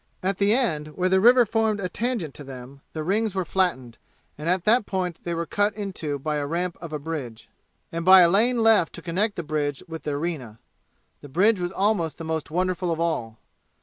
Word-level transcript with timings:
At 0.23 0.39
the 0.39 0.51
end 0.51 0.97
where 0.97 1.09
the 1.09 1.21
river 1.21 1.45
formed 1.45 1.79
a 1.79 1.87
tangent 1.87 2.33
to 2.33 2.43
them 2.43 2.81
the 2.93 3.03
rings 3.03 3.35
were 3.35 3.45
flattened, 3.45 3.99
and 4.35 4.49
at 4.49 4.63
that 4.65 4.87
point 4.87 5.23
they 5.25 5.35
were 5.35 5.45
cut 5.45 5.75
into 5.75 6.17
by 6.17 6.37
the 6.37 6.47
ramp 6.47 6.75
of 6.81 6.91
a 6.91 6.97
bridge, 6.97 7.51
and 7.91 8.03
by 8.03 8.21
a 8.21 8.27
lane 8.27 8.63
left 8.63 8.93
to 8.93 9.03
connect 9.03 9.35
the 9.35 9.43
bridge 9.43 9.83
with 9.87 10.01
the 10.01 10.13
arena. 10.13 10.57
The 11.21 11.29
bridge 11.29 11.59
was 11.59 11.71
almost 11.71 12.17
the 12.17 12.23
most 12.23 12.49
wonderful 12.49 12.91
of 12.91 12.99
all. 12.99 13.37